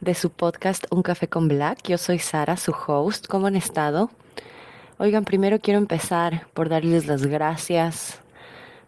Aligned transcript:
de 0.00 0.14
su 0.14 0.30
podcast 0.30 0.84
Un 0.90 1.02
Café 1.02 1.28
con 1.28 1.48
Black. 1.48 1.88
Yo 1.88 1.98
soy 1.98 2.18
Sara, 2.18 2.56
su 2.56 2.72
host. 2.72 3.26
¿Cómo 3.26 3.46
han 3.46 3.56
estado? 3.56 4.10
Oigan, 4.98 5.24
primero 5.24 5.60
quiero 5.60 5.78
empezar 5.78 6.46
por 6.54 6.68
darles 6.68 7.06
las 7.06 7.26
gracias 7.26 8.20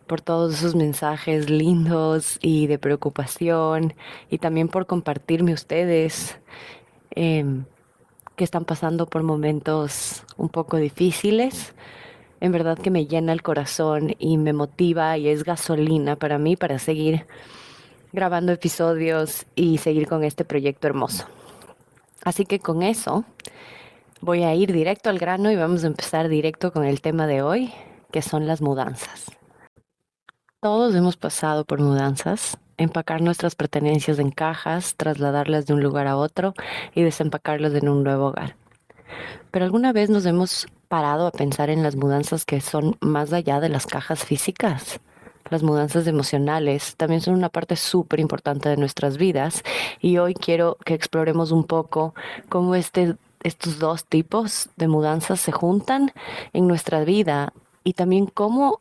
por 0.06 0.20
todos 0.20 0.54
esos 0.54 0.74
mensajes 0.74 1.50
lindos 1.50 2.38
y 2.40 2.66
de 2.66 2.78
preocupación 2.78 3.94
y 4.30 4.38
también 4.38 4.68
por 4.68 4.86
compartirme 4.86 5.52
ustedes 5.52 6.38
em, 7.10 7.64
que 8.36 8.44
están 8.44 8.64
pasando 8.64 9.06
por 9.06 9.22
momentos 9.22 10.24
un 10.36 10.48
poco 10.48 10.76
difíciles. 10.76 11.74
En 12.40 12.52
verdad 12.52 12.78
que 12.78 12.90
me 12.90 13.06
llena 13.06 13.32
el 13.32 13.42
corazón 13.42 14.14
y 14.18 14.38
me 14.38 14.52
motiva 14.52 15.18
y 15.18 15.28
es 15.28 15.44
gasolina 15.44 16.16
para 16.16 16.38
mí 16.38 16.56
para 16.56 16.78
seguir 16.78 17.26
grabando 18.12 18.52
episodios 18.52 19.46
y 19.54 19.78
seguir 19.78 20.06
con 20.06 20.24
este 20.24 20.44
proyecto 20.44 20.86
hermoso. 20.86 21.26
Así 22.24 22.44
que 22.44 22.58
con 22.58 22.82
eso 22.82 23.24
voy 24.20 24.42
a 24.42 24.54
ir 24.54 24.72
directo 24.72 25.10
al 25.10 25.18
grano 25.18 25.50
y 25.50 25.56
vamos 25.56 25.84
a 25.84 25.88
empezar 25.88 26.28
directo 26.28 26.72
con 26.72 26.84
el 26.84 27.00
tema 27.00 27.26
de 27.26 27.42
hoy, 27.42 27.72
que 28.10 28.22
son 28.22 28.46
las 28.46 28.60
mudanzas. 28.60 29.30
Todos 30.60 30.94
hemos 30.94 31.16
pasado 31.16 31.64
por 31.64 31.80
mudanzas, 31.80 32.58
empacar 32.78 33.20
nuestras 33.20 33.54
pertenencias 33.54 34.18
en 34.18 34.30
cajas, 34.30 34.96
trasladarlas 34.96 35.66
de 35.66 35.74
un 35.74 35.82
lugar 35.82 36.06
a 36.06 36.16
otro 36.16 36.54
y 36.94 37.02
desempacarlas 37.02 37.74
en 37.74 37.88
un 37.88 38.02
nuevo 38.02 38.26
hogar. 38.26 38.56
Pero 39.50 39.64
alguna 39.64 39.92
vez 39.92 40.10
nos 40.10 40.26
hemos 40.26 40.66
parado 40.88 41.26
a 41.26 41.32
pensar 41.32 41.70
en 41.70 41.82
las 41.82 41.96
mudanzas 41.96 42.44
que 42.44 42.60
son 42.60 42.96
más 43.00 43.32
allá 43.32 43.60
de 43.60 43.68
las 43.68 43.86
cajas 43.86 44.24
físicas 44.24 45.00
las 45.50 45.62
mudanzas 45.62 46.06
emocionales 46.06 46.96
también 46.96 47.20
son 47.20 47.34
una 47.34 47.48
parte 47.48 47.76
súper 47.76 48.20
importante 48.20 48.68
de 48.68 48.76
nuestras 48.76 49.16
vidas 49.16 49.62
y 50.00 50.18
hoy 50.18 50.34
quiero 50.34 50.76
que 50.84 50.94
exploremos 50.94 51.50
un 51.50 51.64
poco 51.64 52.14
cómo 52.48 52.74
este, 52.74 53.16
estos 53.42 53.78
dos 53.78 54.04
tipos 54.04 54.68
de 54.76 54.88
mudanzas 54.88 55.40
se 55.40 55.52
juntan 55.52 56.12
en 56.52 56.66
nuestra 56.66 57.04
vida 57.04 57.52
y 57.84 57.94
también 57.94 58.26
cómo 58.26 58.80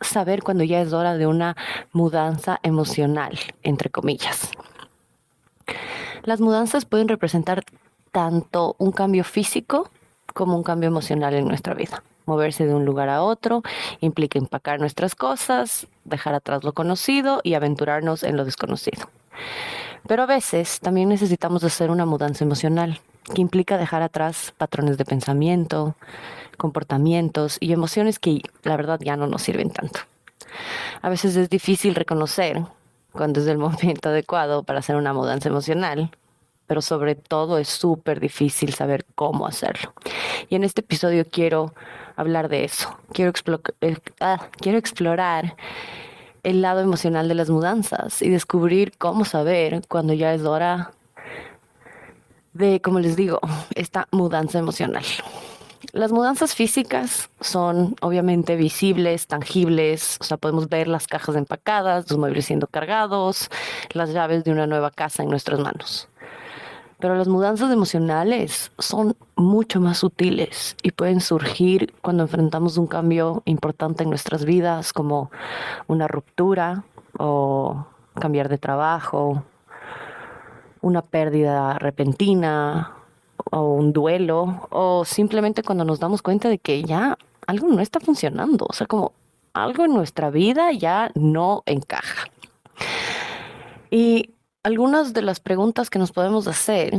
saber 0.00 0.42
cuando 0.42 0.64
ya 0.64 0.80
es 0.80 0.92
hora 0.92 1.16
de 1.16 1.26
una 1.26 1.56
mudanza 1.92 2.58
emocional, 2.62 3.38
entre 3.62 3.90
comillas. 3.90 4.50
Las 6.22 6.40
mudanzas 6.40 6.84
pueden 6.84 7.08
representar 7.08 7.64
tanto 8.10 8.74
un 8.78 8.92
cambio 8.92 9.24
físico 9.24 9.90
como 10.34 10.56
un 10.56 10.62
cambio 10.62 10.88
emocional 10.88 11.34
en 11.34 11.46
nuestra 11.46 11.74
vida. 11.74 12.02
Moverse 12.26 12.66
de 12.66 12.74
un 12.74 12.84
lugar 12.84 13.08
a 13.08 13.22
otro 13.22 13.62
implica 14.00 14.38
empacar 14.38 14.80
nuestras 14.80 15.14
cosas, 15.14 15.86
dejar 16.04 16.34
atrás 16.34 16.64
lo 16.64 16.72
conocido 16.74 17.40
y 17.42 17.54
aventurarnos 17.54 18.22
en 18.22 18.36
lo 18.36 18.44
desconocido. 18.44 19.08
Pero 20.06 20.22
a 20.22 20.26
veces 20.26 20.80
también 20.80 21.08
necesitamos 21.08 21.64
hacer 21.64 21.90
una 21.90 22.06
mudanza 22.06 22.44
emocional, 22.44 23.00
que 23.34 23.40
implica 23.40 23.78
dejar 23.78 24.02
atrás 24.02 24.54
patrones 24.56 24.98
de 24.98 25.04
pensamiento, 25.04 25.96
comportamientos 26.56 27.58
y 27.60 27.72
emociones 27.72 28.18
que 28.18 28.42
la 28.62 28.76
verdad 28.76 29.00
ya 29.02 29.16
no 29.16 29.26
nos 29.26 29.42
sirven 29.42 29.70
tanto. 29.70 30.00
A 31.02 31.08
veces 31.08 31.36
es 31.36 31.50
difícil 31.50 31.94
reconocer 31.94 32.62
cuando 33.12 33.40
es 33.40 33.46
el 33.46 33.58
momento 33.58 34.08
adecuado 34.08 34.62
para 34.62 34.78
hacer 34.78 34.96
una 34.96 35.12
mudanza 35.12 35.48
emocional, 35.48 36.10
pero 36.66 36.82
sobre 36.82 37.14
todo 37.14 37.58
es 37.58 37.68
súper 37.68 38.20
difícil 38.20 38.74
saber 38.74 39.04
cómo 39.14 39.46
hacerlo. 39.46 39.94
Y 40.48 40.56
en 40.56 40.64
este 40.64 40.80
episodio 40.80 41.24
quiero 41.30 41.72
hablar 42.16 42.48
de 42.48 42.64
eso. 42.64 42.96
Quiero, 43.12 43.32
eh, 43.80 43.96
ah, 44.20 44.48
quiero 44.58 44.78
explorar 44.78 45.56
el 46.42 46.62
lado 46.62 46.80
emocional 46.80 47.28
de 47.28 47.34
las 47.34 47.50
mudanzas 47.50 48.22
y 48.22 48.30
descubrir 48.30 48.92
cómo 48.98 49.24
saber 49.24 49.82
cuando 49.88 50.12
ya 50.12 50.32
es 50.32 50.42
hora 50.42 50.92
de, 52.52 52.80
como 52.80 53.00
les 53.00 53.16
digo, 53.16 53.40
esta 53.74 54.08
mudanza 54.12 54.58
emocional. 54.58 55.04
Las 55.92 56.12
mudanzas 56.12 56.54
físicas 56.54 57.30
son 57.40 57.96
obviamente 58.00 58.56
visibles, 58.56 59.26
tangibles, 59.26 60.18
o 60.20 60.24
sea, 60.24 60.36
podemos 60.36 60.68
ver 60.68 60.88
las 60.88 61.06
cajas 61.06 61.36
empacadas, 61.36 62.10
los 62.10 62.18
muebles 62.18 62.46
siendo 62.46 62.66
cargados, 62.66 63.50
las 63.90 64.12
llaves 64.12 64.44
de 64.44 64.52
una 64.52 64.66
nueva 64.66 64.90
casa 64.90 65.22
en 65.22 65.28
nuestras 65.28 65.60
manos. 65.60 66.08
Pero 66.98 67.14
las 67.14 67.28
mudanzas 67.28 67.70
emocionales 67.70 68.72
son 68.78 69.16
mucho 69.36 69.80
más 69.80 69.98
sutiles 69.98 70.76
y 70.82 70.92
pueden 70.92 71.20
surgir 71.20 71.92
cuando 72.00 72.22
enfrentamos 72.22 72.78
un 72.78 72.86
cambio 72.86 73.42
importante 73.44 74.02
en 74.02 74.10
nuestras 74.10 74.44
vidas, 74.44 74.92
como 74.92 75.30
una 75.88 76.08
ruptura 76.08 76.84
o 77.18 77.86
cambiar 78.14 78.48
de 78.48 78.58
trabajo, 78.58 79.42
una 80.80 81.02
pérdida 81.02 81.78
repentina 81.78 82.92
o 83.50 83.74
un 83.74 83.92
duelo, 83.92 84.66
o 84.70 85.04
simplemente 85.04 85.62
cuando 85.62 85.84
nos 85.84 86.00
damos 86.00 86.22
cuenta 86.22 86.48
de 86.48 86.58
que 86.58 86.82
ya 86.82 87.18
algo 87.46 87.68
no 87.68 87.80
está 87.80 88.00
funcionando, 88.00 88.66
o 88.68 88.72
sea, 88.72 88.86
como 88.86 89.12
algo 89.52 89.84
en 89.84 89.94
nuestra 89.94 90.30
vida 90.30 90.72
ya 90.72 91.10
no 91.14 91.62
encaja. 91.66 92.26
Y 93.90 94.30
algunas 94.66 95.14
de 95.14 95.22
las 95.22 95.38
preguntas 95.38 95.90
que 95.90 96.00
nos 96.00 96.10
podemos 96.10 96.48
hacer 96.48 96.98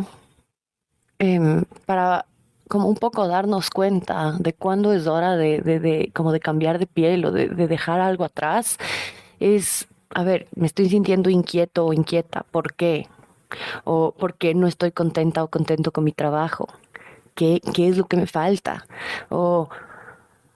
em, 1.19 1.65
para 1.85 2.25
como 2.69 2.87
un 2.87 2.95
poco 2.95 3.27
darnos 3.27 3.69
cuenta 3.69 4.37
de 4.39 4.53
cuándo 4.53 4.93
es 4.93 5.05
hora 5.05 5.35
de, 5.35 6.09
como 6.13 6.31
de 6.31 6.39
cambiar 6.39 6.79
de 6.79 6.87
piel 6.87 7.25
o 7.25 7.31
de, 7.33 7.49
dejar 7.49 7.99
algo 7.99 8.23
atrás 8.23 8.77
es, 9.41 9.85
a 10.11 10.23
ver, 10.23 10.47
me 10.55 10.65
estoy 10.65 10.87
sintiendo 10.87 11.29
inquieto 11.29 11.85
o 11.85 11.91
inquieta, 11.91 12.45
¿por 12.51 12.73
qué? 12.73 13.09
O 13.83 14.13
¿por 14.13 14.35
qué 14.35 14.53
no 14.53 14.67
estoy 14.67 14.93
contenta 14.93 15.43
o 15.43 15.49
contento 15.49 15.91
con 15.91 16.05
mi 16.05 16.13
trabajo? 16.13 16.69
¿Qué, 17.35 17.59
qué 17.73 17.89
es 17.89 17.97
lo 17.97 18.05
que 18.05 18.15
me 18.15 18.27
falta? 18.27 18.87
O 19.27 19.67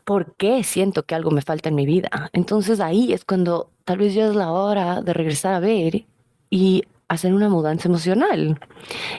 ¿por 0.06 0.34
qué 0.36 0.64
siento 0.64 1.04
que 1.04 1.16
algo 1.16 1.32
me 1.32 1.42
falta 1.42 1.68
en 1.68 1.76
mi 1.76 1.86
vida? 1.86 2.30
Entonces 2.32 2.80
ahí 2.80 3.12
es 3.12 3.26
cuando 3.26 3.70
tal 3.84 3.98
vez 3.98 4.14
ya 4.14 4.28
es 4.28 4.36
la 4.36 4.54
hora 4.54 5.02
de 5.02 5.12
regresar 5.14 5.54
a 5.54 5.60
ver 5.60 6.06
y 6.50 6.86
hacer 7.12 7.34
una 7.34 7.50
mudanza 7.50 7.90
emocional. 7.90 8.58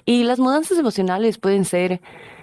Y 0.07 0.25
las 0.25 0.39
mudanzas 0.39 0.79
emocionales 0.79 1.37
pueden 1.37 1.67
ser 1.67 2.01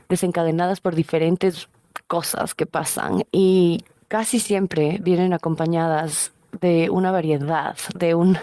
desencadenadas 0.08 0.80
por 0.80 0.94
diferentes 0.94 1.70
cosas 2.08 2.54
que 2.54 2.68
pasan 2.68 3.24
y 3.32 3.84
casi 4.08 4.40
siempre 4.40 5.00
vienen 5.02 5.34
acompañadas 5.34 6.34
de 6.62 6.90
una 6.92 7.12
variedad, 7.12 7.76
de 7.96 8.14
un 8.14 8.38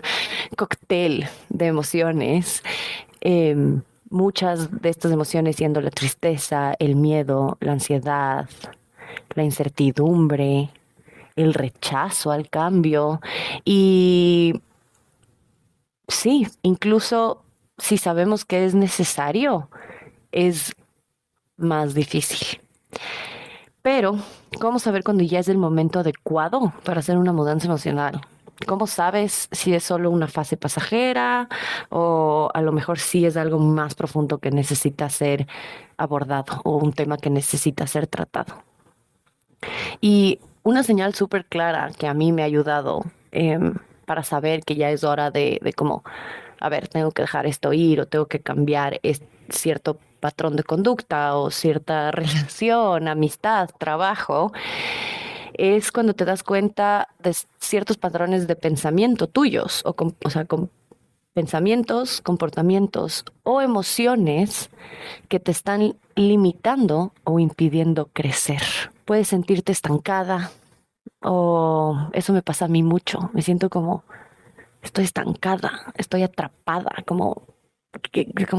cóctel 0.56 1.28
de 1.48 1.66
emociones. 1.66 2.64
Em, 3.20 3.82
muchas 4.10 4.68
de 4.82 4.88
estas 4.88 5.12
emociones 5.12 5.56
siendo 5.56 5.80
la 5.80 5.90
tristeza, 5.90 6.74
el 6.80 6.96
miedo, 6.96 7.56
la 7.60 7.72
ansiedad, 7.72 8.48
la 9.34 9.44
incertidumbre, 9.44 10.70
el 11.36 11.54
rechazo 11.54 12.32
al 12.32 12.48
cambio 12.48 13.20
y 13.64 14.60
Sí, 16.26 16.44
incluso 16.62 17.44
si 17.78 17.98
sabemos 17.98 18.44
que 18.44 18.64
es 18.64 18.74
necesario, 18.74 19.70
es 20.32 20.74
más 21.56 21.94
difícil. 21.94 22.60
Pero, 23.80 24.18
¿cómo 24.60 24.80
saber 24.80 25.04
cuando 25.04 25.22
ya 25.22 25.38
es 25.38 25.48
el 25.48 25.56
momento 25.56 26.00
adecuado 26.00 26.72
para 26.84 26.98
hacer 26.98 27.16
una 27.16 27.32
mudanza 27.32 27.68
emocional? 27.68 28.22
¿Cómo 28.66 28.88
sabes 28.88 29.48
si 29.52 29.72
es 29.72 29.84
solo 29.84 30.10
una 30.10 30.26
fase 30.26 30.56
pasajera 30.56 31.48
o 31.90 32.50
a 32.52 32.60
lo 32.60 32.72
mejor 32.72 32.98
sí 32.98 33.24
es 33.24 33.36
algo 33.36 33.60
más 33.60 33.94
profundo 33.94 34.38
que 34.38 34.50
necesita 34.50 35.08
ser 35.08 35.46
abordado 35.96 36.60
o 36.64 36.78
un 36.78 36.92
tema 36.92 37.18
que 37.18 37.30
necesita 37.30 37.86
ser 37.86 38.08
tratado? 38.08 38.64
Y 40.00 40.40
una 40.64 40.82
señal 40.82 41.14
súper 41.14 41.44
clara 41.44 41.92
que 41.96 42.08
a 42.08 42.14
mí 42.14 42.32
me 42.32 42.42
ha 42.42 42.46
ayudado 42.46 43.04
em, 43.30 43.74
para 44.06 44.22
saber 44.22 44.62
que 44.62 44.76
ya 44.76 44.90
es 44.90 45.04
hora 45.04 45.30
de, 45.30 45.58
de 45.62 45.72
como, 45.74 46.02
a 46.60 46.68
ver, 46.70 46.88
tengo 46.88 47.10
que 47.10 47.22
dejar 47.22 47.46
esto 47.46 47.72
ir 47.72 48.00
o 48.00 48.06
tengo 48.06 48.26
que 48.26 48.40
cambiar 48.40 49.00
cierto 49.50 49.98
patrón 50.20 50.56
de 50.56 50.62
conducta 50.62 51.36
o 51.36 51.50
cierta 51.50 52.10
relación, 52.12 53.08
amistad, 53.08 53.68
trabajo, 53.78 54.52
es 55.54 55.92
cuando 55.92 56.14
te 56.14 56.24
das 56.24 56.42
cuenta 56.42 57.08
de 57.18 57.34
ciertos 57.60 57.96
patrones 57.96 58.46
de 58.46 58.56
pensamiento 58.56 59.26
tuyos 59.26 59.82
o, 59.84 59.94
o 60.24 60.30
sea, 60.30 60.46
pensamientos, 61.32 62.20
comportamientos 62.20 63.24
o 63.42 63.60
emociones 63.60 64.70
que 65.28 65.40
te 65.40 65.50
están 65.50 65.96
limitando 66.14 67.12
o 67.24 67.38
impidiendo 67.38 68.06
crecer. 68.12 68.62
Puedes 69.04 69.28
sentirte 69.28 69.72
estancada 69.72 70.50
o 71.26 72.08
eso 72.12 72.32
me 72.32 72.42
pasa 72.42 72.66
a 72.66 72.68
mí 72.68 72.82
mucho. 72.82 73.30
Me 73.32 73.42
siento 73.42 73.68
como 73.68 74.04
estoy 74.80 75.04
estancada, 75.04 75.92
estoy 75.96 76.22
atrapada, 76.22 76.92
como 77.04 77.42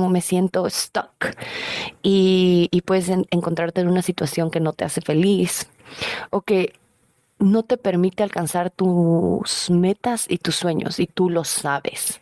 me 0.09 0.21
siento 0.21 0.69
stuck 0.69 1.35
y, 2.01 2.81
puedes 2.85 3.09
encontrarte 3.09 3.81
en 3.81 3.89
una 3.89 4.01
situación 4.01 4.49
que 4.49 4.59
no 4.59 4.73
te 4.73 4.85
hace 4.85 5.01
feliz 5.01 5.69
o 6.29 6.41
que 6.41 6.73
no 7.39 7.63
te 7.63 7.77
permite 7.77 8.23
alcanzar 8.23 8.71
tus 8.71 9.69
metas 9.69 10.25
y 10.29 10.37
tus 10.37 10.55
sueños 10.55 10.99
y 10.99 11.07
tú 11.07 11.29
lo 11.29 11.43
sabes. 11.43 12.21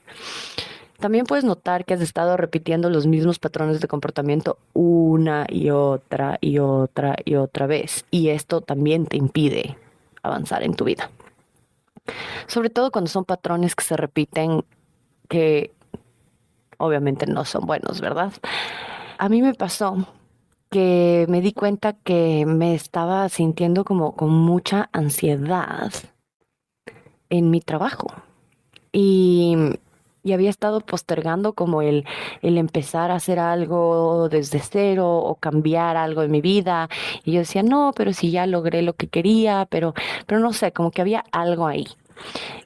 También 0.99 1.25
puedes 1.25 1.45
notar 1.45 1.85
que 1.85 1.93
has 1.93 2.01
estado 2.01 2.35
repitiendo 2.35 2.89
los 2.89 3.05
mismos 3.05 3.39
patrones 3.39 3.79
de 3.79 3.87
comportamiento 3.87 4.57
una 4.73 5.45
y 5.49 5.69
otra 5.69 6.37
y 6.41 6.59
otra 6.59 7.15
y 7.23 7.35
otra 7.35 7.67
vez 7.67 8.05
y 8.11 8.29
esto 8.29 8.61
también 8.61 9.05
te 9.05 9.17
impide 9.17 9.77
avanzar 10.25 10.63
en 10.63 10.75
tu 10.75 10.85
vida. 10.85 11.09
Sobre 12.47 12.69
todo 12.69 12.91
cuando 12.91 13.09
son 13.09 13.25
patrones 13.25 13.75
que 13.75 13.83
se 13.83 13.97
repiten 13.97 14.63
que 15.27 15.73
obviamente 16.77 17.25
no 17.25 17.45
son 17.45 17.65
buenos, 17.65 18.01
¿verdad? 18.01 18.33
A 19.17 19.29
mí 19.29 19.41
me 19.41 19.53
pasó 19.53 20.07
que 20.69 21.25
me 21.29 21.41
di 21.41 21.53
cuenta 21.53 21.93
que 21.93 22.45
me 22.45 22.75
estaba 22.75 23.29
sintiendo 23.29 23.85
como 23.85 24.15
con 24.15 24.29
mucha 24.29 24.89
ansiedad 24.91 25.91
en 27.29 27.49
mi 27.49 27.61
trabajo. 27.61 28.07
Y, 28.91 29.55
había 30.33 30.49
estado 30.49 30.81
postergando 30.81 31.53
como 31.53 31.81
el, 31.81 32.05
el 32.41 32.57
empezar 32.57 33.11
a 33.11 33.15
hacer 33.15 33.39
algo 33.39 34.29
desde 34.29 34.59
cero 34.59 35.17
o 35.17 35.35
cambiar 35.35 35.97
algo 35.97 36.23
en 36.23 36.31
mi 36.31 36.41
vida. 36.41 36.89
Y 37.23 37.33
yo 37.33 37.39
decía, 37.39 37.63
no, 37.63 37.91
pero 37.95 38.13
si 38.13 38.31
ya 38.31 38.45
logré 38.47 38.81
lo 38.81 38.93
que 38.93 39.07
quería, 39.07 39.67
pero, 39.69 39.93
pero 40.27 40.39
no 40.39 40.53
sé, 40.53 40.71
como 40.71 40.91
que 40.91 41.01
había 41.01 41.23
algo 41.31 41.67
ahí. 41.67 41.87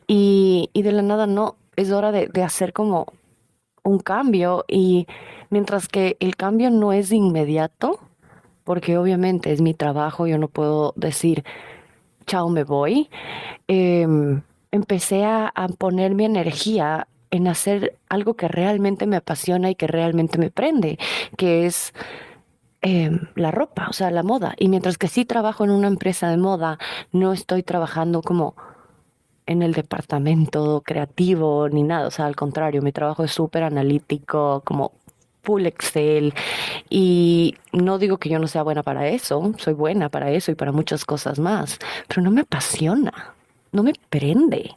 Y, 0.07 0.69
de 0.73 0.91
la 0.91 1.01
nada 1.01 1.27
no, 1.27 1.57
es 1.75 1.91
hora 1.91 2.11
de, 2.11 2.27
de 2.27 2.43
hacer 2.43 2.73
como 2.73 3.07
un 3.83 3.99
cambio 3.99 4.65
y 4.67 5.07
mientras 5.49 5.87
que 5.87 6.17
el 6.19 6.35
cambio 6.35 6.69
no 6.69 6.93
es 6.93 7.11
inmediato, 7.11 7.99
porque 8.63 8.97
obviamente 8.97 9.51
es 9.51 9.61
mi 9.61 9.73
trabajo, 9.73 10.27
yo 10.27 10.37
no 10.37 10.47
puedo 10.47 10.93
decir, 10.95 11.43
chao, 12.27 12.49
me 12.49 12.63
voy, 12.63 13.09
em, 13.67 14.43
empecé 14.71 15.25
a, 15.25 15.51
poner 15.77 16.13
mi 16.13 16.25
energía 16.25 17.07
en 17.31 17.47
hacer 17.47 17.97
algo 18.09 18.35
que 18.35 18.47
realmente 18.47 19.07
me 19.07 19.17
apasiona 19.17 19.69
y 19.69 19.75
que 19.75 19.87
realmente 19.87 20.37
me 20.37 20.51
prende, 20.51 20.97
que 21.37 21.65
es 21.65 21.93
em, 22.81 23.27
la 23.35 23.51
ropa, 23.51 23.87
o 23.89 23.93
sea, 23.93 24.11
la 24.11 24.23
moda. 24.23 24.55
Y 24.57 24.69
mientras 24.69 24.97
que 24.97 25.07
sí 25.07 25.25
trabajo 25.25 25.63
en 25.63 25.71
una 25.71 25.87
empresa 25.87 26.29
de 26.29 26.37
moda, 26.37 26.79
no 27.11 27.33
estoy 27.33 27.63
trabajando 27.63 28.21
como 28.21 28.55
en 29.45 29.63
el 29.63 29.73
departamento 29.73 30.81
creativo 30.85 31.69
ni 31.69 31.83
nada, 31.83 32.07
o 32.07 32.11
sea, 32.11 32.27
al 32.27 32.35
contrario, 32.35 32.83
mi 32.83 32.91
trabajo 32.91 33.23
es 33.23 33.31
súper 33.31 33.63
analítico, 33.63 34.61
como 34.63 34.91
full 35.41 35.65
Excel 35.65 36.33
y 36.89 37.55
no 37.73 37.97
digo 37.97 38.17
que 38.19 38.29
yo 38.29 38.37
no 38.37 38.47
sea 38.47 38.61
buena 38.61 38.83
para 38.83 39.07
eso, 39.07 39.53
soy 39.57 39.73
buena 39.73 40.09
para 40.09 40.31
eso 40.31 40.51
y 40.51 40.55
para 40.55 40.71
muchas 40.71 41.03
cosas 41.05 41.39
más, 41.39 41.79
pero 42.07 42.21
no 42.21 42.29
me 42.29 42.41
apasiona, 42.41 43.33
no 43.71 43.83
me 43.83 43.93
prende 44.09 44.75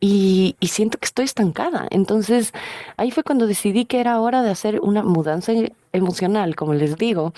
y, 0.00 0.56
y, 0.60 0.68
siento 0.68 0.98
que 0.98 1.06
estoy 1.06 1.24
estancada. 1.24 1.86
Entonces 1.90 2.52
ahí 2.96 3.10
fue 3.10 3.22
cuando 3.22 3.46
decidí 3.46 3.84
que 3.86 4.00
era 4.00 4.20
hora 4.20 4.42
de 4.42 4.50
hacer 4.50 4.80
una 4.80 5.02
mudanza 5.02 5.52
emocional, 5.92 6.56
como 6.56 6.74
les 6.74 6.96
digo, 6.96 7.32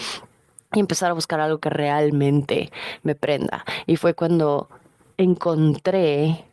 y 0.73 0.81
empezar 0.81 1.11
a 1.11 1.15
buscar 1.15 1.41
algo 1.41 1.59
que 1.59 1.71
realmente 1.71 2.71
me 3.03 3.15
prenda. 3.15 3.65
Y 3.87 3.97
fue 3.97 4.15
cuando 4.15 4.69
encontré 5.17 6.45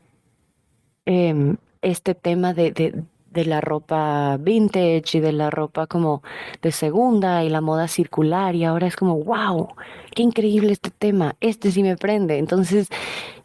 Em, 1.06 1.58
este 1.84 2.16
tema 2.16 2.54
de, 2.54 3.04
la 3.44 3.60
ropa 3.60 4.38
vintage 4.40 5.18
y 5.18 5.20
de 5.20 5.34
la 5.34 5.50
ropa 5.50 5.88
como 5.88 6.24
de 6.62 6.72
segunda 6.72 7.44
y 7.44 7.50
la 7.50 7.60
moda 7.60 7.90
circular 7.90 8.56
y 8.56 8.64
ahora 8.64 8.88
es 8.88 8.96
como, 8.96 9.22
wow, 9.22 9.76
qué 10.14 10.24
increíble 10.24 10.72
este 10.72 10.92
tema, 10.92 11.36
este 11.42 11.72
sí 11.72 11.84
me 11.84 11.98
prende. 11.98 12.38
Entonces 12.38 12.88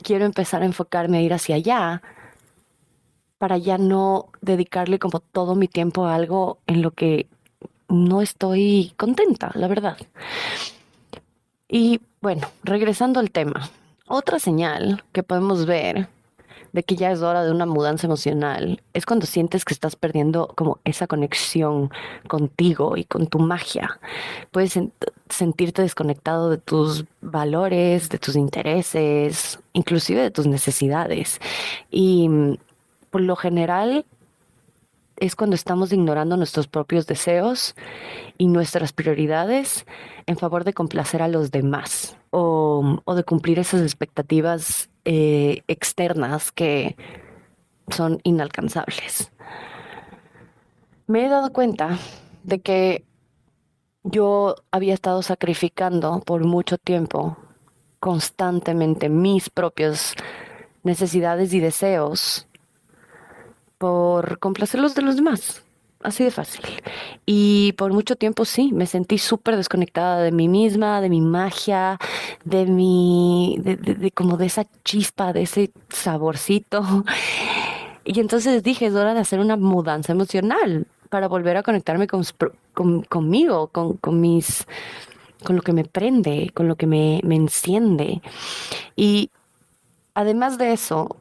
quiero 0.02 0.24
empezar 0.24 0.62
a 0.62 0.66
enfocarme 0.66 1.18
a 1.18 1.22
ir 1.22 1.32
hacia 1.34 1.56
allá 1.56 2.02
para 3.38 3.58
ya 3.58 3.78
no 3.78 4.26
dedicarle 4.42 4.98
como 4.98 5.18
todo 5.18 5.54
mi 5.56 5.66
tiempo 5.66 6.04
a 6.04 6.14
algo 6.14 6.58
en 6.66 6.82
lo 6.82 6.92
que 6.92 7.26
no 7.88 8.22
estoy 8.22 8.92
contenta, 8.96 9.50
la 9.54 9.66
verdad. 9.66 9.96
Y 11.68 12.00
bueno, 12.20 12.46
regresando 12.62 13.18
al 13.18 13.30
tema, 13.30 13.70
otra 14.06 14.38
señal 14.38 15.02
que 15.12 15.22
podemos 15.22 15.66
ver 15.66 16.08
de 16.72 16.82
que 16.82 16.96
ya 16.96 17.10
es 17.10 17.22
hora 17.22 17.44
de 17.44 17.50
una 17.50 17.66
mudanza 17.66 18.06
emocional, 18.06 18.82
es 18.92 19.06
cuando 19.06 19.26
sientes 19.26 19.64
que 19.64 19.74
estás 19.74 19.96
perdiendo 19.96 20.48
como 20.54 20.78
esa 20.84 21.06
conexión 21.06 21.90
contigo 22.28 22.96
y 22.96 23.04
con 23.04 23.26
tu 23.26 23.38
magia. 23.38 24.00
Puedes 24.50 24.78
sentirte 25.28 25.82
desconectado 25.82 26.50
de 26.50 26.58
tus 26.58 27.04
valores, 27.20 28.08
de 28.08 28.18
tus 28.18 28.36
intereses, 28.36 29.58
inclusive 29.72 30.22
de 30.22 30.30
tus 30.30 30.46
necesidades. 30.46 31.40
Y 31.90 32.28
mm, 32.28 32.56
por 33.10 33.20
lo 33.22 33.36
general 33.36 34.04
es 35.20 35.36
cuando 35.36 35.54
estamos 35.54 35.92
ignorando 35.92 36.36
nuestros 36.36 36.66
propios 36.66 37.06
deseos 37.06 37.76
y 38.38 38.48
nuestras 38.48 38.92
prioridades 38.92 39.86
en 40.26 40.36
favor 40.36 40.64
de 40.64 40.72
complacer 40.72 41.22
a 41.22 41.28
los 41.28 41.50
demás 41.50 42.16
o, 42.30 43.02
de 43.14 43.24
cumplir 43.24 43.58
esas 43.58 43.82
expectativas 43.82 44.90
eh, 45.04 45.62
externas 45.68 46.50
que 46.50 46.96
son 47.88 48.20
inalcanzables. 48.24 49.30
Me 51.06 51.26
he 51.26 51.28
dado 51.28 51.52
cuenta 51.52 51.98
de 52.42 52.60
que 52.60 53.04
yo 54.02 54.54
había 54.70 54.94
estado 54.94 55.22
sacrificando 55.22 56.20
por 56.24 56.44
mucho 56.44 56.78
tiempo 56.78 57.36
constantemente 57.98 59.10
mis 59.10 59.50
propias 59.50 60.14
necesidades 60.82 61.52
y 61.52 61.60
deseos 61.60 62.48
por 63.80 64.38
complacer 64.40 64.78
los 64.78 64.94
de 64.94 65.00
los 65.00 65.16
demás. 65.16 65.62
Así 66.02 66.22
de 66.22 66.30
fácil. 66.30 66.64
Y 67.24 67.72
por 67.78 67.94
mucho 67.94 68.14
tiempo 68.14 68.44
sí, 68.44 68.72
me 68.74 68.84
sentí 68.84 69.16
súper 69.16 69.56
desconectada 69.56 70.20
de 70.20 70.32
mí 70.32 70.48
misma, 70.48 71.00
de 71.00 71.08
mi 71.08 71.22
magia, 71.22 71.98
de 72.44 72.66
mi, 72.66 73.56
de, 73.58 74.10
como 74.12 74.36
de 74.36 74.46
esa 74.46 74.66
chispa, 74.84 75.32
de 75.32 75.42
ese 75.42 75.70
saborcito. 75.88 77.04
Y 78.04 78.20
entonces 78.20 78.62
dije, 78.62 78.86
es 78.86 78.94
hora 78.94 79.14
de 79.14 79.20
hacer 79.20 79.40
una 79.40 79.56
mudanza 79.56 80.12
emocional 80.12 80.86
para 81.08 81.28
volver 81.28 81.56
a 81.56 81.62
conectarme 81.62 82.06
con, 82.06 82.24
conmigo, 83.08 83.68
con, 83.68 83.96
con, 83.98 84.20
mis, 84.20 84.66
con 85.42 85.56
lo 85.56 85.62
que 85.62 85.72
me 85.72 85.84
prende, 85.84 86.50
con 86.52 86.68
lo 86.68 86.76
que 86.76 86.86
me, 86.86 87.20
me 87.24 87.36
enciende. 87.36 88.20
Y 88.94 89.30
además 90.14 90.58
de 90.58 90.72
eso, 90.72 91.19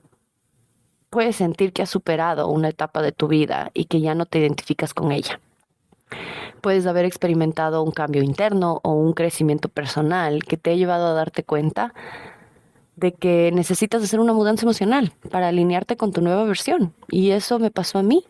puedes 1.09 1.35
sentir 1.35 1.73
que 1.73 1.81
has 1.81 1.89
superado 1.89 2.47
una 2.47 2.69
etapa 2.69 3.01
de 3.01 3.11
tu 3.11 3.27
vida 3.27 3.71
y 3.73 3.85
que 3.85 4.01
ya 4.01 4.15
no 4.15 4.25
te 4.25 4.39
identificas 4.39 4.93
con 4.93 5.11
ella. 5.11 5.39
Puedes 6.61 6.85
haber 6.85 7.05
experimentado 7.05 7.83
un 7.83 7.91
cambio 7.91 8.23
interno 8.23 8.79
o 8.83 8.93
un 8.93 9.13
crecimiento 9.13 9.69
personal 9.69 10.43
que 10.43 10.57
te 10.57 10.71
ha 10.71 10.75
llevado 10.75 11.07
a 11.07 11.13
darte 11.13 11.43
cuenta 11.43 11.93
de 12.95 13.13
que 13.13 13.51
necesitas 13.53 14.03
hacer 14.03 14.19
una 14.19 14.33
mudanza 14.33 14.65
emocional 14.65 15.13
para 15.31 15.47
alinearte 15.47 15.95
con 15.95 16.11
tu 16.11 16.21
nueva 16.21 16.43
versión. 16.43 16.93
Y 17.09 17.31
eso 17.31 17.59
me 17.59 17.71
pasó 17.71 17.99
a 17.99 18.03
mí. 18.03 18.25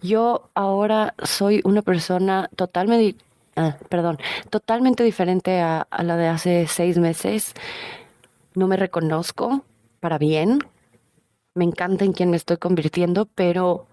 Yo 0.00 0.48
ahora 0.54 1.14
soy 1.22 1.60
una 1.64 1.82
persona 1.82 2.48
totalmente, 2.56 3.22
ah, 3.56 3.76
perdón, 3.88 4.18
totalmente 4.48 5.04
diferente 5.04 5.60
a, 5.60 5.82
a 5.82 6.02
la 6.02 6.16
de 6.16 6.28
hace 6.28 6.66
seis 6.66 6.96
meses. 6.98 7.52
No 8.54 8.66
me 8.66 8.76
reconozco 8.76 9.62
para 10.00 10.18
bien, 10.18 10.60
me 11.54 11.64
encanta 11.64 12.04
en 12.04 12.12
quién 12.12 12.30
me 12.30 12.36
estoy 12.36 12.56
convirtiendo, 12.56 13.26
pero 13.34 13.86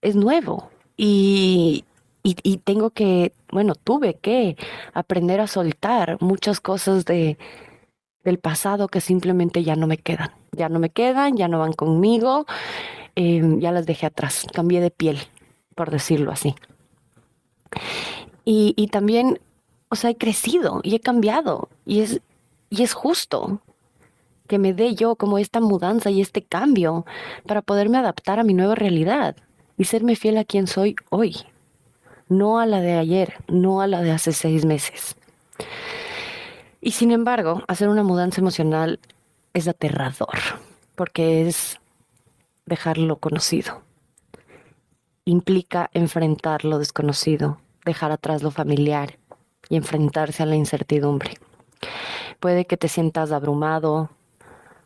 es 0.00 0.16
nuevo 0.16 0.70
y, 0.96 1.84
y, 2.22 2.56
tengo 2.58 2.90
que, 2.90 3.32
bueno, 3.50 3.74
tuve 3.74 4.14
que 4.14 4.56
aprender 4.92 5.40
a 5.40 5.46
soltar 5.46 6.18
muchas 6.20 6.60
cosas 6.60 7.04
de, 7.04 7.38
del 8.24 8.38
pasado 8.38 8.88
que 8.88 9.00
simplemente 9.00 9.64
ya 9.64 9.76
no 9.76 9.86
me 9.86 9.98
quedan. 9.98 10.30
Ya 10.52 10.68
no 10.68 10.78
me 10.78 10.90
quedan, 10.90 11.36
ya 11.36 11.48
no 11.48 11.60
van 11.60 11.72
conmigo, 11.72 12.46
em, 13.14 13.60
ya 13.60 13.72
las 13.72 13.86
dejé 13.86 14.06
atrás, 14.06 14.46
cambié 14.52 14.80
de 14.80 14.90
piel, 14.90 15.18
por 15.74 15.90
decirlo 15.90 16.32
así. 16.32 16.54
Y, 18.44 18.74
y 18.76 18.88
también, 18.88 19.40
o 19.88 19.96
sea, 19.96 20.10
he 20.10 20.16
crecido 20.16 20.80
y 20.82 20.94
he 20.94 21.00
cambiado 21.00 21.68
y 21.86 22.00
es, 22.00 22.20
y 22.70 22.82
es 22.82 22.92
justo 22.92 23.60
que 24.48 24.58
me 24.58 24.74
dé 24.74 24.94
yo 24.96 25.14
como 25.14 25.38
esta 25.38 25.60
mudanza 25.60 26.10
y 26.10 26.20
este 26.20 26.42
cambio 26.42 27.06
para 27.46 27.62
poderme 27.62 27.98
adaptar 27.98 28.40
a 28.40 28.44
mi 28.44 28.54
nueva 28.54 28.74
realidad. 28.74 29.36
y 29.80 29.84
serme 29.84 30.16
fiel 30.16 30.36
a 30.38 30.44
quien 30.44 30.66
soy 30.66 30.96
hoy, 31.08 31.36
no 32.28 32.58
a 32.58 32.66
la 32.66 32.80
de 32.80 32.94
ayer, 32.94 33.34
no 33.46 33.80
a 33.80 33.86
la 33.86 34.02
de 34.02 34.10
hace 34.10 34.32
seis 34.32 34.64
meses. 34.64 35.14
Y 36.80 36.90
sin 36.90 37.12
embargo, 37.12 37.62
hacer 37.68 37.88
una 37.88 38.02
mudanza 38.02 38.40
emocional 38.40 38.98
es 39.54 39.68
aterrador, 39.68 40.38
porque 40.96 41.46
es 41.46 41.78
dejar 42.66 42.98
lo 42.98 43.18
conocido. 43.18 43.82
Implica 45.24 45.90
enfrentar 45.92 46.64
lo 46.64 46.80
desconocido, 46.80 47.60
dejar 47.84 48.10
atrás 48.10 48.42
lo 48.42 48.50
familiar 48.50 49.16
y 49.68 49.76
enfrentarse 49.76 50.42
a 50.42 50.46
la 50.46 50.56
incertidumbre. 50.56 51.38
Puede 52.40 52.66
que 52.66 52.76
te 52.76 52.88
sientas 52.88 53.32
abrumado 53.32 54.10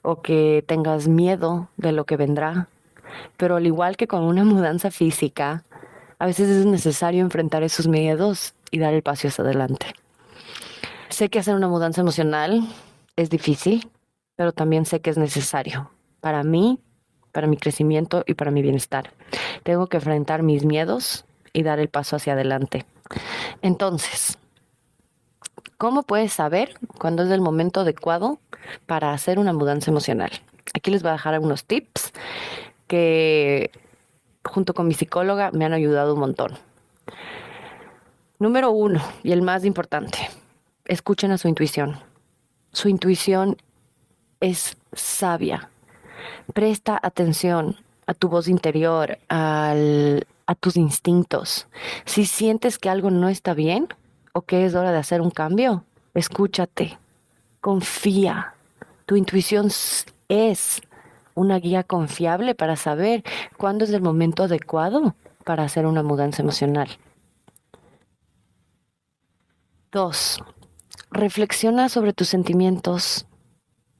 o 0.03 0.21
que 0.21 0.65
tengas 0.67 1.09
miedo 1.09 1.69
de 1.77 1.93
lo 1.93 2.05
que 2.05 2.17
vendrá, 2.17 2.69
pero 3.37 3.57
al 3.57 3.67
igual 3.67 3.97
que 3.97 4.07
con 4.07 4.23
una 4.25 4.45
mudanza 4.45 4.91
física, 4.91 5.65
a 6.19 6.27
veces 6.27 6.49
es 6.49 6.67
necesario 6.67 7.23
enfrentar 7.23 7.63
esos 7.63 7.89
miedos 7.89 8.55
y 8.71 8.79
dar 8.79 8.95
el 8.95 9.03
paso 9.03 9.29
hacia 9.29 9.45
adelante. 9.45 9.87
Sé 11.09 11.29
que 11.29 11.39
hacer 11.39 11.55
una 11.55 11.69
mudanza 11.69 12.01
emocional 12.01 12.67
es 13.17 13.31
difícil, 13.31 13.91
pero 14.37 14.53
también 14.53 14.87
sé 14.87 15.01
que 15.01 15.11
es 15.11 15.19
necesario 15.19 15.91
para 16.21 16.43
mí, 16.43 16.81
para 17.33 17.47
mi 17.47 17.57
crecimiento 17.57 18.25
y 18.27 18.35
para 18.35 18.51
mi 18.51 18.63
bienestar. 18.63 19.13
Tengo 19.63 19.89
que 19.89 19.99
enfrentar 19.99 20.43
mis 20.43 20.65
miedos 20.65 21.25
y 21.53 21.63
dar 21.63 21.79
el 21.79 21.89
paso 21.89 22.17
hacia 22.17 22.33
adelante. 22.33 22.87
Entonces, 23.61 24.39
¿cómo 25.83 26.05
puedes 26.05 26.33
saber 26.33 26.75
cuándo 26.97 27.25
es 27.25 27.31
el 27.33 27.41
momento 27.41 27.81
adecuado 27.81 28.39
para 28.87 29.13
hacer 29.13 29.41
una 29.41 29.53
mudanza 29.53 29.91
emocional? 29.91 30.31
Aquí 30.75 30.93
les 30.93 31.03
voy 31.03 31.09
a 31.09 31.15
dejar 31.15 31.35
algunos 31.35 31.65
tips 31.65 32.13
que 32.87 33.73
junto 34.45 34.75
con 34.75 34.87
mi 34.87 34.95
psicóloga 34.95 35.51
me 35.51 35.65
han 35.65 35.73
ayudado 35.73 36.15
un 36.15 36.21
montón. 36.21 36.53
Número 38.39 38.71
uno, 38.71 39.03
y 39.25 39.33
el 39.33 39.43
más 39.43 39.65
importante, 39.65 40.31
escuchen 40.85 41.33
a 41.33 41.39
su 41.39 41.49
intuición. 41.49 41.99
Su 42.73 42.89
intuición 42.89 43.57
es 44.39 44.77
sabia. 44.93 45.69
Presta 46.55 46.97
atención 47.03 47.75
a 48.07 48.15
tu 48.15 48.29
voz 48.29 48.47
interior, 48.47 49.19
a 49.29 49.75
tus 50.61 50.77
instintos. 50.77 51.67
Si 52.05 52.25
sientes 52.25 52.79
que 52.79 52.89
algo 52.89 53.11
no 53.11 53.29
está 53.29 53.53
bien 53.53 53.89
o 54.33 54.43
que 54.43 54.65
es 54.65 54.75
hora 54.75 54.93
de 54.93 54.99
hacer 54.99 55.21
un 55.21 55.31
cambio, 55.31 55.85
escúchate, 56.15 56.99
confía. 57.61 58.55
Tu 59.07 59.17
intuición 59.17 59.69
es 60.29 60.81
una 61.35 61.59
guía 61.59 61.83
confiable 61.83 62.55
para 62.55 62.77
saber 62.77 63.23
cuándo 63.57 63.85
es 63.85 63.91
el 63.91 64.03
momento 64.03 64.45
adecuado 64.45 65.15
para 65.45 65.65
hacer 65.65 65.87
una 65.87 66.03
mudanza 66.03 66.43
emocional. 66.43 66.89
Dos, 69.91 70.43
reflexiona 71.11 71.89
sobre 71.89 72.13
tus 72.13 72.29
sentimientos 72.29 73.27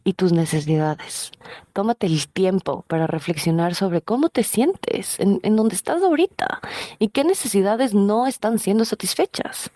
y 0.05 0.15
tus 0.15 0.33
necesidades. 0.33 1.31
Tómate 1.73 2.07
el 2.07 2.27
tiempo 2.29 2.85
para 2.89 3.07
reflexionar 3.07 3.75
sobre 3.75 4.01
cómo 4.01 4.29
te 4.29 4.43
sientes, 4.43 5.21
en, 5.21 5.41
en 5.43 5.57
donde 5.57 5.75
estás 5.75 6.03
ahorita 6.03 6.61
y 6.99 7.09
qué 7.09 7.25
necesidades 7.25 7.95
no 7.95 8.27
están 8.27 8.59
siendo 8.59 8.85
satisfechas. 8.85 9.71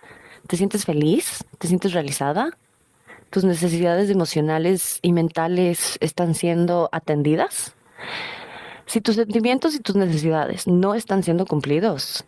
¿Te 0.46 0.56
sientes 0.56 0.84
feliz? 0.84 1.44
¿Te 1.58 1.68
sientes 1.68 1.92
realizada? 1.92 2.50
tus 3.30 3.44
necesidades 3.44 4.10
emocionales 4.10 4.98
y 5.02 5.12
mentales 5.12 5.98
están 6.00 6.34
siendo 6.34 6.88
atendidas? 6.92 7.74
Si 8.86 9.00
tus 9.00 9.16
sentimientos 9.16 9.74
y 9.74 9.80
tus 9.80 9.96
necesidades 9.96 10.66
no 10.66 10.94
están 10.94 11.22
siendo 11.22 11.44
cumplidos, 11.44 12.24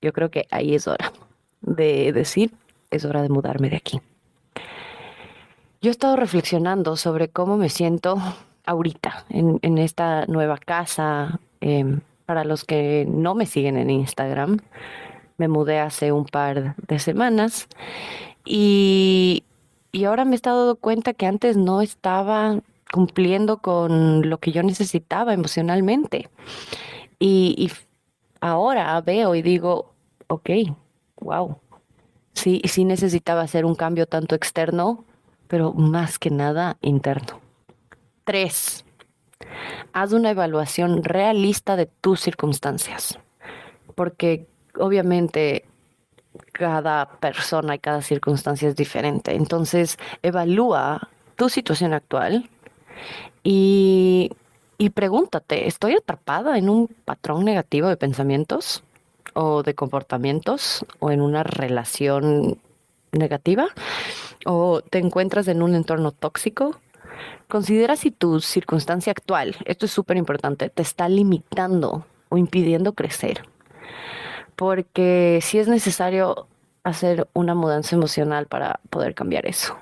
yo 0.00 0.12
creo 0.12 0.30
que 0.30 0.46
ahí 0.50 0.74
es 0.74 0.86
hora 0.86 1.12
de 1.60 2.12
decir, 2.12 2.52
es 2.90 3.04
hora 3.04 3.22
de 3.22 3.28
mudarme 3.28 3.68
de 3.68 3.76
aquí. 3.76 4.00
Yo 5.80 5.90
he 5.90 5.92
estado 5.92 6.16
reflexionando 6.16 6.96
sobre 6.96 7.28
cómo 7.28 7.56
me 7.56 7.68
siento 7.68 8.16
ahorita 8.64 9.24
en, 9.30 9.78
esta 9.78 10.26
nueva 10.26 10.58
casa. 10.58 11.40
Em, 11.60 12.00
para 12.26 12.44
los 12.44 12.64
que 12.64 13.06
no 13.08 13.34
me 13.34 13.46
siguen 13.46 13.78
en 13.78 13.90
Instagram, 13.90 14.58
me 15.38 15.48
mudé 15.48 15.80
hace 15.80 16.12
un 16.12 16.26
par 16.26 16.76
de 16.76 16.98
semanas 16.98 17.68
y 18.44 19.44
y 19.92 20.04
ahora 20.04 20.24
me 20.24 20.36
he 20.36 20.38
dado 20.38 20.76
cuenta 20.76 21.14
que 21.14 21.26
antes 21.26 21.56
no 21.56 21.80
estaba 21.80 22.60
cumpliendo 22.92 23.58
con 23.58 24.28
lo 24.28 24.38
que 24.38 24.52
yo 24.52 24.62
necesitaba 24.62 25.34
emocionalmente. 25.34 26.28
Y, 27.18 27.70
ahora 28.40 29.00
veo 29.00 29.34
y 29.34 29.42
digo, 29.42 29.92
ok, 30.28 30.50
wow, 31.20 31.58
sí, 32.32 32.62
sí 32.64 32.84
necesitaba 32.84 33.42
hacer 33.42 33.64
un 33.64 33.74
cambio 33.74 34.06
tanto 34.06 34.36
externo, 34.36 35.04
pero 35.48 35.72
más 35.72 36.20
que 36.20 36.30
nada 36.30 36.76
interno. 36.80 37.40
Tres, 38.22 38.84
haz 39.92 40.12
una 40.12 40.30
evaluación 40.30 41.02
realista 41.02 41.74
de 41.74 41.86
tus 41.86 42.20
circunstancias, 42.20 43.18
porque 43.96 44.46
obviamente 44.78 45.64
cada 46.52 47.08
persona 47.20 47.74
y 47.74 47.78
cada 47.78 48.02
circunstancia 48.02 48.68
es 48.68 48.76
diferente. 48.76 49.34
Entonces, 49.34 49.98
evalúa 50.22 51.08
tu 51.36 51.48
situación 51.48 51.92
actual 51.92 52.48
y, 53.42 54.30
y 54.76 54.90
pregúntate, 54.90 55.66
¿estoy 55.66 55.94
atrapada 55.94 56.58
en 56.58 56.68
un 56.68 56.88
patrón 57.04 57.44
negativo 57.44 57.88
de 57.88 57.96
pensamientos 57.96 58.82
o 59.34 59.62
de 59.62 59.74
comportamientos 59.74 60.84
o 60.98 61.10
en 61.10 61.20
una 61.20 61.42
relación 61.42 62.58
negativa? 63.12 63.68
¿O 64.46 64.80
te 64.82 64.98
encuentras 64.98 65.48
en 65.48 65.62
un 65.62 65.74
entorno 65.74 66.12
tóxico? 66.12 66.76
Considera 67.48 67.96
si 67.96 68.10
tu 68.10 68.40
circunstancia 68.40 69.10
actual, 69.10 69.56
esto 69.64 69.86
es 69.86 69.92
súper 69.92 70.16
importante, 70.16 70.68
te 70.68 70.82
está 70.82 71.08
limitando 71.08 72.06
o 72.28 72.36
impidiendo 72.36 72.92
crecer 72.92 73.42
porque 74.58 75.38
sí 75.40 75.60
es 75.60 75.68
necesario 75.68 76.48
hacer 76.82 77.28
una 77.32 77.54
mudanza 77.54 77.94
emocional 77.94 78.48
para 78.48 78.80
poder 78.90 79.14
cambiar 79.14 79.46
eso, 79.46 79.76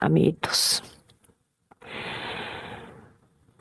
amiguitos. 0.00 0.82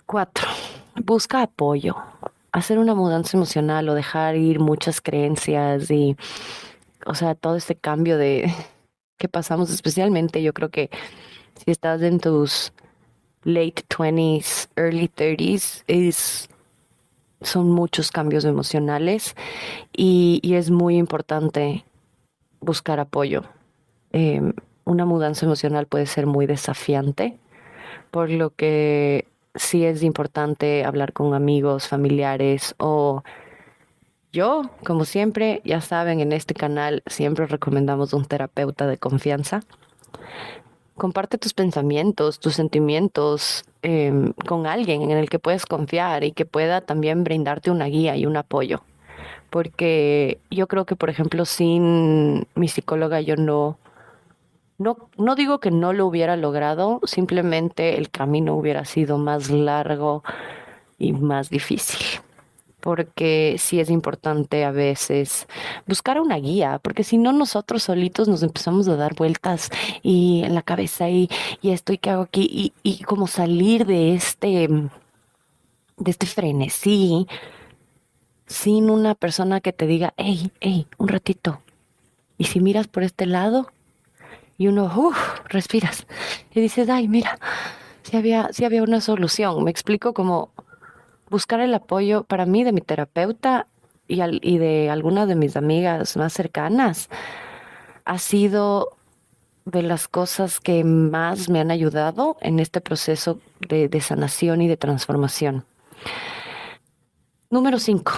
Cuatro, 0.08 0.48
busca 0.96 1.44
apoyo. 1.44 1.96
Hacer 2.52 2.80
una 2.80 2.96
mudanza 2.96 3.38
emocional 3.38 3.88
o 3.90 3.94
dejar 3.94 4.38
ir 4.38 4.60
muchas 4.60 5.02
creencias 5.02 5.92
y, 5.92 6.18
o 7.06 7.14
sea, 7.14 7.36
todo 7.36 7.58
este 7.58 7.76
cambio 7.76 8.18
de 8.18 8.52
que 9.20 9.28
pasamos, 9.28 9.70
especialmente 9.70 10.42
yo 10.42 10.52
creo 10.52 10.70
que 10.70 10.90
si 11.64 11.70
estás 11.70 12.02
en 12.02 12.20
tus 12.20 12.74
late 13.44 13.84
20s, 13.88 14.70
early 14.78 15.12
30s, 15.16 15.84
es 15.86 16.50
son 17.46 17.70
muchos 17.72 18.12
cambios 18.12 18.46
emocionales 18.46 19.36
y, 19.96 20.42
es 20.56 20.72
muy 20.72 20.98
importante 20.98 21.86
buscar 22.60 23.00
apoyo. 23.00 23.44
Em, 24.12 24.54
una 24.86 25.06
mudanza 25.06 25.46
emocional 25.46 25.88
puede 25.88 26.06
ser 26.06 26.28
muy 26.28 26.46
desafiante, 26.46 27.38
por 28.12 28.30
lo 28.30 28.52
que 28.52 29.28
sí 29.56 29.86
es 29.86 30.04
importante 30.04 30.84
hablar 30.86 31.14
con 31.14 31.34
amigos, 31.34 31.88
familiares 31.88 32.76
o 32.78 33.24
yo, 34.36 34.70
como 34.86 35.06
siempre, 35.06 35.62
ya 35.64 35.80
saben, 35.80 36.20
en 36.20 36.34
este 36.34 36.54
canal 36.54 37.04
siempre 37.08 37.46
recomendamos 37.48 38.12
un 38.12 38.26
terapeuta 38.26 38.86
de 38.86 38.98
confianza. 38.98 39.62
Comparte 40.98 41.38
tus 41.38 41.54
pensamientos, 41.54 42.40
tus 42.40 42.56
sentimientos, 42.56 43.66
Em, 43.88 44.34
con 44.48 44.66
alguien 44.66 45.04
en 45.04 45.12
el 45.12 45.30
que 45.30 45.38
puedes 45.38 45.68
confiar 45.68 46.24
y 46.24 46.32
que 46.32 46.48
pueda 46.48 46.82
también 46.82 47.24
brindarte 47.24 47.70
una 47.70 47.86
guía 47.86 48.16
y 48.18 48.26
un 48.26 48.36
apoyo. 48.36 48.82
Porque 49.52 50.40
yo 50.50 50.66
creo 50.66 50.86
que, 50.86 50.96
por 50.96 51.12
ejemplo, 51.12 51.46
sin 51.46 52.48
mi 52.56 52.68
psicóloga 52.68 53.22
yo 53.22 53.36
no, 53.36 53.78
no, 54.80 54.98
no 55.20 55.36
digo 55.36 55.60
que 55.60 55.70
no 55.70 55.94
lo 55.94 56.08
hubiera 56.08 56.36
logrado, 56.36 57.00
simplemente 57.04 58.00
el 58.00 58.10
camino 58.10 58.56
hubiera 58.56 58.86
sido 58.86 59.20
más 59.20 59.52
largo 59.52 60.24
y 60.98 61.14
más 61.14 61.52
difícil 61.52 62.00
porque 62.86 63.56
sí 63.58 63.80
es 63.80 63.90
importante 63.90 64.64
a 64.64 64.70
veces 64.70 65.48
buscar 65.88 66.22
una 66.22 66.36
guía, 66.36 66.80
porque 66.84 67.04
si 67.04 67.18
no 67.18 67.34
nosotros 67.34 67.82
solitos 67.82 68.28
nos 68.28 68.44
empezamos 68.44 68.88
a 68.88 68.96
dar 68.96 69.16
vueltas 69.16 69.72
y 70.04 70.44
en 70.46 70.54
la 70.54 70.62
cabeza 70.62 71.10
y, 71.10 71.28
y 71.64 71.72
esto 71.72 71.94
y 71.94 71.98
qué 71.98 72.12
hago 72.12 72.22
aquí 72.22 72.48
y, 72.48 72.74
y 72.84 73.02
como 73.02 73.26
salir 73.26 73.88
de 73.88 74.14
este 74.14 74.70
de 75.98 76.12
este 76.12 76.28
frenesí 76.28 77.26
sin 78.46 78.92
una 78.92 79.16
persona 79.16 79.62
que 79.62 79.74
te 79.74 79.88
diga, 79.88 80.14
hey, 80.18 80.52
hey, 80.62 80.86
un 81.00 81.08
ratito. 81.08 81.62
Y 82.38 82.44
si 82.44 82.60
miras 82.60 82.86
por 82.88 83.02
este 83.02 83.26
lado 83.26 83.72
y 84.60 84.68
uno, 84.68 84.92
uff, 84.96 85.40
respiras 85.50 86.06
y 86.54 86.62
dices, 86.62 86.88
ay, 86.90 87.08
mira, 87.08 87.40
si 88.04 88.16
había, 88.16 88.50
si 88.54 88.64
había 88.64 88.84
una 88.84 89.02
solución. 89.02 89.64
Me 89.64 89.72
explico 89.72 90.14
como 90.14 90.52
buscar 91.36 91.60
el 91.60 91.74
apoyo 91.74 92.24
para 92.24 92.46
mí 92.46 92.64
de 92.64 92.72
mi 92.72 92.80
terapeuta 92.80 93.68
y, 94.08 94.58
de 94.58 94.90
algunas 94.90 95.28
de 95.28 95.36
mis 95.36 95.58
amigas 95.58 96.16
más 96.16 96.32
cercanas 96.32 97.10
ha 98.06 98.18
sido 98.20 98.96
de 99.66 99.82
las 99.82 100.08
cosas 100.08 100.62
que 100.62 100.86
más 100.86 101.50
me 101.50 101.60
han 101.60 101.72
ayudado 101.72 102.38
en 102.40 102.62
este 102.62 102.80
proceso 102.80 103.42
de, 103.68 103.90
de 103.90 104.00
sanación 104.00 104.62
y 104.62 104.70
de 104.70 104.78
transformación. 104.78 105.66
Número 107.50 107.80
5. 107.80 108.14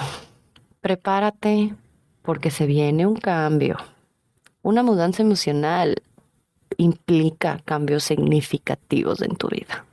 Prepárate 0.79 1.73
porque 2.21 2.51
se 2.51 2.67
viene 2.67 3.07
un 3.07 3.15
cambio. 3.15 3.77
Una 4.61 4.83
mudanza 4.83 5.23
emocional 5.23 6.03
implica 6.77 7.61
cambios 7.65 8.03
significativos 8.03 9.23
en 9.23 9.35
tu 9.37 9.47
vida. 9.47 9.86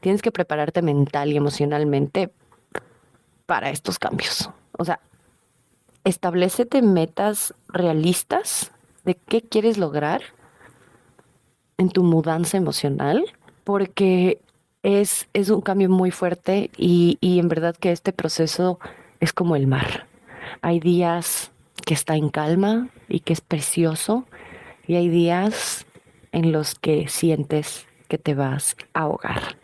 Tienes 0.00 0.22
que 0.22 0.32
prepararte 0.32 0.82
mental 0.82 1.30
y 1.30 1.36
emocionalmente 1.36 2.30
para 3.46 3.70
estos 3.70 3.98
cambios. 3.98 4.50
O 4.78 4.84
sea, 4.84 5.00
establecete 6.04 6.82
metas 6.82 7.54
realistas 7.68 8.72
de 9.04 9.14
qué 9.14 9.42
quieres 9.42 9.78
lograr 9.78 10.22
en 11.78 11.90
tu 11.90 12.02
mudanza 12.02 12.56
emocional, 12.56 13.24
porque 13.64 14.40
es, 14.82 15.28
es 15.32 15.50
un 15.50 15.60
cambio 15.60 15.88
muy 15.88 16.10
fuerte 16.10 16.70
y, 16.76 17.18
y 17.20 17.38
en 17.38 17.48
verdad 17.48 17.76
que 17.76 17.92
este 17.92 18.12
proceso 18.12 18.78
es 19.20 19.32
como 19.32 19.56
el 19.56 19.66
mar. 19.66 20.06
Hay 20.62 20.80
días 20.80 21.52
que 21.84 21.94
está 21.94 22.16
en 22.16 22.28
calma 22.28 22.88
y 23.08 23.20
que 23.20 23.32
es 23.32 23.40
precioso 23.40 24.26
y 24.86 24.96
hay 24.96 25.08
días 25.08 25.86
en 26.32 26.52
los 26.52 26.74
que 26.74 27.08
sientes 27.08 27.86
que 28.08 28.18
te 28.18 28.34
vas 28.34 28.76
a 28.94 29.00
ahogar. 29.00 29.56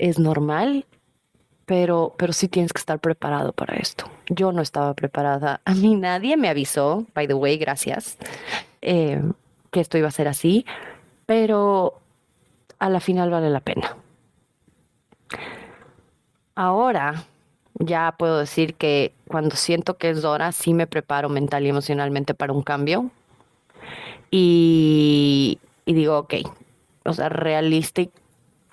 Es 0.00 0.18
normal, 0.18 0.86
pero, 1.66 2.14
pero 2.16 2.32
sí 2.32 2.48
tienes 2.48 2.72
que 2.72 2.78
estar 2.78 2.98
preparado 3.00 3.52
para 3.52 3.76
esto. 3.76 4.06
Yo 4.30 4.50
no 4.50 4.62
estaba 4.62 4.94
preparada. 4.94 5.60
A 5.66 5.74
mí 5.74 5.94
nadie 5.94 6.38
me 6.38 6.48
avisó, 6.48 7.06
by 7.14 7.26
the 7.26 7.34
way, 7.34 7.58
gracias, 7.58 8.16
eh, 8.80 9.20
que 9.70 9.80
esto 9.80 9.98
iba 9.98 10.08
a 10.08 10.10
ser 10.10 10.26
así, 10.26 10.64
pero 11.26 12.00
a 12.78 12.88
la 12.88 13.00
final 13.00 13.28
vale 13.28 13.50
la 13.50 13.60
pena. 13.60 13.94
Ahora 16.54 17.26
ya 17.74 18.14
puedo 18.18 18.38
decir 18.38 18.76
que 18.76 19.12
cuando 19.28 19.54
siento 19.54 19.98
que 19.98 20.08
es 20.08 20.24
hora, 20.24 20.50
sí 20.52 20.72
me 20.72 20.86
preparo 20.86 21.28
mental 21.28 21.66
y 21.66 21.68
emocionalmente 21.68 22.32
para 22.32 22.54
un 22.54 22.62
cambio. 22.62 23.10
Y, 24.30 25.58
y 25.84 25.92
digo, 25.92 26.20
ok, 26.20 26.36
o 27.04 27.12
sea, 27.12 27.28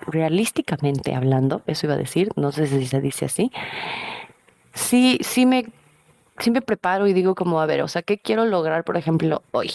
realísticamente 0.08 1.14
hablando, 1.14 1.62
eso 1.66 1.86
iba 1.86 1.94
a 1.94 1.98
decir, 1.98 2.30
no 2.36 2.52
sé 2.52 2.66
si 2.66 2.86
se 2.86 3.00
dice 3.00 3.26
así, 3.26 3.52
sí, 4.74 5.18
sí 5.22 5.46
me, 5.46 5.66
sí 6.38 6.50
me 6.50 6.62
preparo 6.62 7.06
y 7.06 7.12
digo 7.12 7.34
como, 7.34 7.60
a 7.60 7.66
ver, 7.66 7.82
o 7.82 7.88
sea, 7.88 8.02
¿qué 8.02 8.18
quiero 8.18 8.46
lograr, 8.46 8.84
por 8.84 8.96
ejemplo, 8.96 9.42
hoy? 9.52 9.70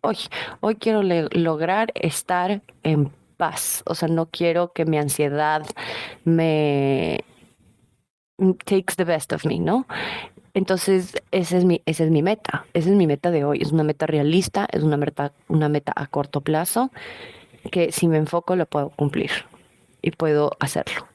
Hoy, 0.00 0.16
hoy 0.60 0.74
quiero 0.76 1.02
lograr 1.02 1.92
estar 1.94 2.60
en 2.82 3.12
paz, 3.36 3.82
o 3.86 3.94
sea, 3.94 4.08
no 4.08 4.26
quiero 4.26 4.72
que 4.72 4.84
mi 4.84 4.98
ansiedad 4.98 5.62
me, 6.24 7.24
takes 8.64 8.96
the 8.96 9.04
best 9.04 9.32
of 9.32 9.44
me, 9.44 9.58
¿no? 9.58 9.86
Entonces, 10.54 11.14
esa 11.30 11.56
es, 11.56 11.64
mi, 11.64 11.82
esa 11.86 12.04
es 12.04 12.10
mi 12.10 12.22
meta, 12.22 12.66
esa 12.74 12.90
es 12.90 12.96
mi 12.96 13.06
meta 13.06 13.30
de 13.30 13.44
hoy, 13.44 13.60
es 13.62 13.72
una 13.72 13.84
meta 13.84 14.06
realista, 14.06 14.68
es 14.70 14.82
una 14.82 14.96
meta, 14.96 15.32
una 15.48 15.68
meta 15.68 15.92
a 15.96 16.06
corto 16.08 16.40
plazo, 16.40 16.90
que 17.70 17.92
si 17.92 18.08
me 18.08 18.18
enfoco 18.18 18.56
lo 18.56 18.66
puedo 18.66 18.90
cumplir 18.90 19.30
y 20.00 20.10
puedo 20.10 20.56
hacerlo. 20.60 21.06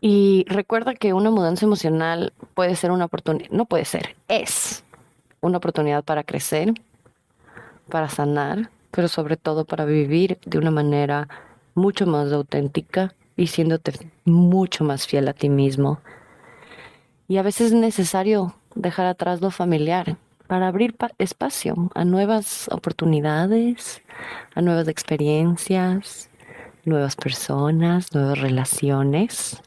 Y 0.00 0.44
recuerda 0.48 0.94
que 0.94 1.12
una 1.12 1.30
mudanza 1.30 1.66
emocional 1.66 2.32
puede 2.54 2.76
ser 2.76 2.90
una 2.90 3.06
oportunidad, 3.06 3.50
no 3.50 3.64
puede 3.64 3.84
ser, 3.84 4.16
es 4.28 4.84
una 5.40 5.58
oportunidad 5.58 6.04
para 6.04 6.24
crecer, 6.24 6.74
para 7.88 8.08
sanar, 8.08 8.70
pero 8.90 9.08
sobre 9.08 9.36
todo 9.36 9.64
para 9.64 9.84
vivir 9.84 10.38
de 10.44 10.58
una 10.58 10.70
manera 10.70 11.28
mucho 11.74 12.06
más 12.06 12.32
auténtica 12.32 13.14
y 13.36 13.48
siéndote 13.48 13.92
mucho 14.24 14.84
más 14.84 15.06
fiel 15.06 15.28
a 15.28 15.32
ti 15.32 15.48
mismo. 15.48 16.00
Y 17.28 17.38
a 17.38 17.42
veces 17.42 17.68
es 17.68 17.72
necesario 17.72 18.54
dejar 18.74 19.06
atrás 19.06 19.40
lo 19.40 19.50
familiar 19.50 20.16
para 20.48 20.66
abrir 20.66 20.96
espacio 21.18 21.90
a 21.94 22.04
nuevas 22.04 22.68
oportunidades, 22.72 24.02
a 24.54 24.62
nuevas 24.62 24.88
experiencias, 24.88 26.30
nuevas 26.84 27.14
personas, 27.14 28.12
nuevas 28.14 28.40
relaciones. 28.40 29.62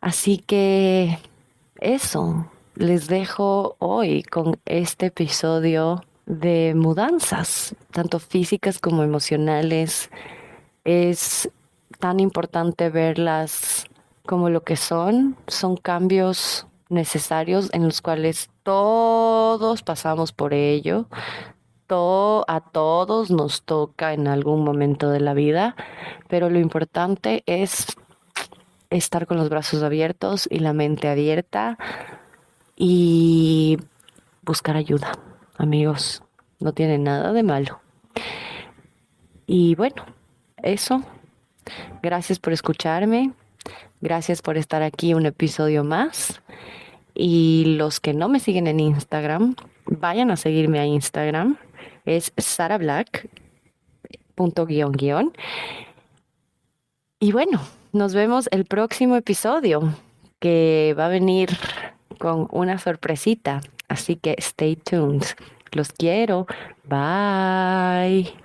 Así 0.00 0.38
que 0.38 1.18
eso, 1.80 2.50
les 2.76 3.08
dejo 3.08 3.76
hoy 3.78 4.22
con 4.22 4.58
este 4.64 5.06
episodio 5.06 6.02
de 6.26 6.74
mudanzas, 6.76 7.74
tanto 7.90 8.20
físicas 8.20 8.78
como 8.78 9.02
emocionales. 9.02 10.08
Es 10.84 11.50
tan 11.98 12.20
importante 12.20 12.90
verlas 12.90 13.86
como 14.24 14.50
lo 14.50 14.62
que 14.62 14.76
son, 14.76 15.36
son 15.48 15.76
cambios 15.76 16.66
necesarios 16.92 17.70
en 17.72 17.84
los 17.84 18.00
cuales 18.02 18.50
todos 18.62 19.82
pasamos 19.82 20.32
por 20.32 20.54
ello, 20.54 21.06
a 22.48 22.62
todos 22.72 23.30
nos 23.30 23.64
toca 23.64 24.14
en 24.14 24.26
algún 24.26 24.64
momento 24.64 25.10
de 25.10 25.20
la 25.20 25.34
vida, 25.34 25.76
pero 26.26 26.48
lo 26.48 26.58
importante 26.58 27.42
es 27.44 27.86
estar 28.88 29.26
con 29.26 29.36
los 29.36 29.50
brazos 29.50 29.82
abiertos 29.82 30.48
y 30.50 30.60
la 30.60 30.72
mente 30.72 31.08
abierta 31.08 31.76
y 32.76 33.76
buscar 34.40 34.76
ayuda, 34.76 35.12
amigos, 35.58 36.22
no 36.60 36.72
tiene 36.72 36.96
nada 36.96 37.34
de 37.34 37.42
malo. 37.42 37.80
Y 39.46 39.74
bueno, 39.74 40.06
eso 40.62 41.02
Gracias 42.02 42.38
por 42.38 42.52
escucharme. 42.52 43.32
Gracias 44.00 44.42
por 44.42 44.56
estar 44.56 44.82
aquí 44.82 45.14
un 45.14 45.26
episodio 45.26 45.84
más. 45.84 46.42
Y 47.14 47.76
los 47.76 48.00
que 48.00 48.14
no 48.14 48.28
me 48.28 48.40
siguen 48.40 48.66
en 48.66 48.80
Instagram, 48.80 49.56
vayan 49.86 50.30
a 50.30 50.36
seguirme 50.36 50.78
a 50.78 50.86
Instagram. 50.86 51.56
Es 52.04 52.32
sarablack. 52.36 53.28
Punto 54.34 54.66
guion 54.66 54.92
guion. 54.92 55.32
Y 57.20 57.32
bueno, 57.32 57.60
nos 57.92 58.14
vemos 58.14 58.48
el 58.50 58.64
próximo 58.64 59.16
episodio 59.16 59.94
que 60.40 60.94
va 60.98 61.06
a 61.06 61.08
venir 61.08 61.50
con 62.18 62.48
una 62.50 62.78
sorpresita. 62.78 63.60
Así 63.88 64.16
que 64.16 64.34
stay 64.38 64.76
tuned. 64.76 65.24
Los 65.72 65.92
quiero. 65.92 66.46
Bye. 66.84 68.41